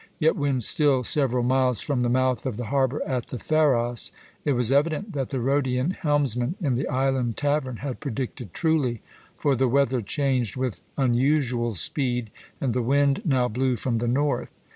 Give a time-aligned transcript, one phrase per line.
[0.17, 4.11] Yet, when still several miles from the mouth of the harbour at the Pharos,
[4.43, 9.03] it was evident that the Rhodian helmsman in the island tavern had predicted truly;
[9.37, 14.49] for the weather changed with unusual speed, and the wind now blew from the north.